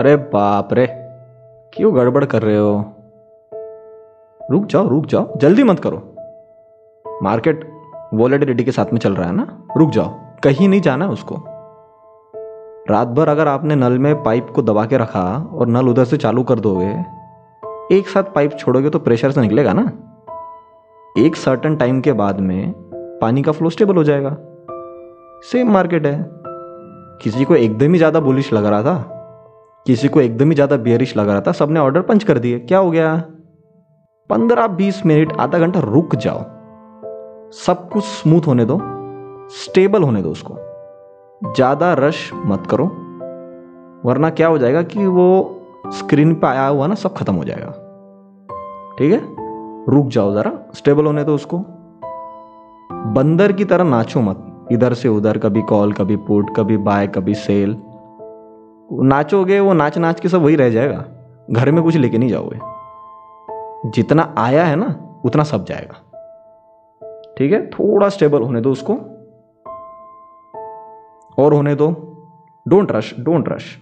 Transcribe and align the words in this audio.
अरे 0.00 0.14
बाप 0.16 0.72
रे, 0.72 0.86
क्यों 1.72 1.94
गड़बड़ 1.96 2.24
कर 2.24 2.42
रहे 2.42 2.56
हो? 2.56 2.76
रुक 4.50 4.64
जाओ 4.66 4.88
रुक 4.88 5.06
जाओ, 5.06 5.36
जल्दी 5.38 5.62
मत 5.62 5.80
करो। 5.80 5.96
मार्केट 7.22 7.64
वॉलेटिलिटी 8.14 8.64
के 8.64 8.72
साथ 8.72 8.92
में 8.92 9.00
चल 9.00 9.14
रहा 9.14 9.26
है 9.26 9.34
ना? 9.36 9.46
रुक 9.76 9.90
जाओ, 9.90 10.14
कहीं 10.44 10.68
नहीं 10.68 10.80
जाना 10.80 11.04
है 11.04 11.10
उसको। 11.10 11.36
रात 12.90 13.08
भर 13.08 13.28
अगर 13.28 13.48
आपने 13.48 13.76
नल 13.76 13.98
में 13.98 14.22
पाइप 14.22 14.48
को 14.54 14.62
दबा 14.62 14.86
के 14.86 14.98
रखा 14.98 15.50
और 15.54 15.68
नल 15.68 15.88
उधर 15.88 16.04
से 16.04 16.16
चालू 16.16 16.42
कर 16.42 16.60
दोगे, 16.60 16.90
एक 17.96 18.08
साथ 18.08 18.32
पाइप 18.34 18.56
छोड़ोगे 18.58 18.90
तो 18.90 18.98
प्रेशर 18.98 19.30
से 19.30 19.40
निकलेगा 19.40 19.72
ना? 19.72 19.86
एक 21.18 21.36
सर्टन 21.36 21.76
टाइम 21.76 22.00
के 22.00 22.12
बाद 22.14 22.40
में 22.40 22.72
पानी 23.20 23.42
का 23.42 23.52
फ्लो 23.52 23.70
स्टेबल 23.70 23.96
हो 23.96 24.04
जाएगा। 24.04 24.36
सेम 25.52 25.72
मार्केट 25.72 26.06
है। 26.06 26.18
किसी 27.22 27.44
को 27.44 27.54
एकदम 27.56 27.92
ही 27.92 27.98
ज़्यादा 27.98 28.20
बुलिश 28.20 28.52
लग 28.52 28.66
रहा 28.66 28.82
था। 28.82 29.16
किसी 29.90 30.08
को 30.08 30.20
एकदम 30.20 30.48
ही 30.48 30.54
ज़्यादा 30.54 30.76
बियरिश 30.76 31.16
लग 31.16 31.28
रहा 31.28 31.40
था, 31.40 31.52
सबने 31.52 31.80
ऑर्डर 31.80 32.00
पंच 32.00 32.24
कर 32.24 32.38
दिए। 32.38 32.58
क्या 32.58 32.78
हो 32.78 32.90
गया? 32.90 33.16
पंद्रह 34.30 34.66
बीस 34.66 35.04
मिनट, 35.06 35.32
आधा 35.40 35.58
घंटा 35.58 35.80
रुक 35.80 36.14
जाओ। 36.16 36.42
सब 37.56 37.88
कुछ 37.92 38.04
स्मूथ 38.04 38.46
होने 38.46 38.64
दो 38.64 38.78
स्टेबल 39.54 40.02
होने 40.02 40.22
दो 40.22 40.30
उसको। 40.30 40.54
ज़्यादा 41.54 41.92
रश 41.94 42.30
मत 42.34 42.66
करो, 42.70 42.84
वरना 44.04 44.30
क्या 44.30 44.48
हो 44.48 44.58
जाएगा 44.58 44.82
कि 44.84 45.06
वो 45.08 45.26
स्क्रीन 45.94 46.34
पे 46.34 46.46
आया 46.46 46.66
हुआ 46.66 46.86
ना, 46.86 46.94
सब 46.94 47.14
खत्म 47.14 47.34
हो 47.34 47.44
जाएगा। 47.44 47.70
ठीक 48.98 49.12
है? 49.12 49.20
रुक 49.88 50.08
जाओ 50.08 50.32
ज़रा 50.34 50.52
स्टेबल 50.74 51.06
होने 51.06 51.24
दो 51.24 51.34
उसको। 51.34 51.64
बंदर 53.14 53.52
की 53.52 53.64
तरह 53.64 53.84
नाचो 53.86 54.20
मत, 54.20 54.46
इधर 54.72 54.94
से 54.94 55.08
उधर, 55.08 55.38
कभी 55.38 55.62
कॉल 55.64 55.92
कभी 55.92 56.16
पुट 56.18 56.56
कभी 56.56 56.76
बाय 56.78 57.06
कभी 57.08 57.34
सेल 57.36 57.76
नाचोगे, 58.92 59.60
वो 59.60 59.72
नाच 59.72 59.98
नाच 59.98 60.20
के 60.20 60.28
सब 60.28 60.42
वही 60.42 60.56
रह 60.56 60.70
जाएगा। 60.70 61.04
घर 61.50 61.70
में 61.70 61.84
कुछ 61.84 61.96
लेके 61.96 62.18
नहीं 62.18 62.28
जाओगे। 62.28 62.58
जितना 63.90 64.34
आया 64.38 64.64
है 64.64 64.76
ना, 64.76 65.20
उतना 65.24 65.42
सब 65.42 65.64
जाएगा। 65.64 65.94
ठीक 67.38 67.52
है? 67.52 67.70
थोड़ा 67.70 68.08
स्टेबल 68.08 68.42
होने 68.42 68.60
दो 68.60 68.72
उसको। 68.72 68.92
और 71.42 71.54
होने 71.54 71.74
दो। 71.74 72.06
Don't 72.68 72.92
rush 72.92 73.14
don't 73.20 73.48
rush 73.48 73.78